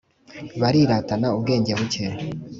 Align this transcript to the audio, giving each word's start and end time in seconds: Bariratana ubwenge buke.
Bariratana 0.61 1.27
ubwenge 1.37 1.71
buke. 1.79 2.05